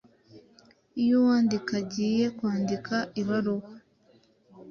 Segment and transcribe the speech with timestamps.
[1.01, 3.69] Iyo uwandika agiye kwandika ibaruwa